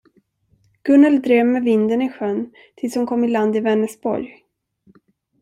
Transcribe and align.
Gunnel 0.83 1.21
drev 1.21 1.45
med 1.45 1.63
vinden 1.63 2.01
i 2.01 2.09
sjön 2.09 2.51
tills 2.75 2.95
hon 2.95 3.07
kom 3.07 3.23
i 3.23 3.27
land 3.27 3.55
i 3.55 3.59
Vänersborg. 3.59 4.43